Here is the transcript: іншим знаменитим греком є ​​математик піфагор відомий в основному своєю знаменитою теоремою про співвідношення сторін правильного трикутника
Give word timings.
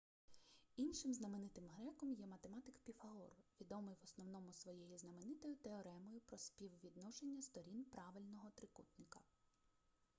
іншим 0.75 1.13
знаменитим 1.13 1.67
греком 1.67 2.13
є 2.13 2.25
​​математик 2.25 2.79
піфагор 2.83 3.29
відомий 3.61 3.95
в 3.95 4.03
основному 4.03 4.53
своєю 4.53 4.97
знаменитою 4.97 5.55
теоремою 5.55 6.21
про 6.25 6.37
співвідношення 6.37 7.41
сторін 7.41 7.85
правильного 7.91 8.49
трикутника 8.55 9.19